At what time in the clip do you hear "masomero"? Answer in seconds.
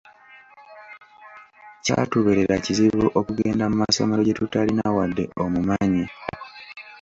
3.83-4.21